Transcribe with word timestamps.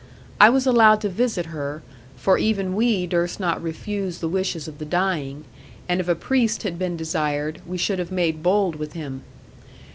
I 0.39 0.49
was 0.49 0.65
allowed 0.65 0.99
to 1.01 1.09
visit 1.09 1.45
her, 1.45 1.83
for 2.15 2.39
even 2.39 2.73
we 2.73 3.05
durst 3.05 3.39
not 3.39 3.61
refuse 3.61 4.17
the 4.17 4.27
wishes 4.27 4.67
of 4.67 4.79
the 4.79 4.83
dying; 4.83 5.43
and 5.87 5.99
if 6.01 6.07
a 6.07 6.15
priest 6.15 6.63
had 6.63 6.79
been 6.79 6.97
desired, 6.97 7.61
we 7.67 7.77
should 7.77 7.99
have 7.99 8.11
made 8.11 8.41
bold 8.41 8.77
with 8.77 8.93
him. 8.93 9.21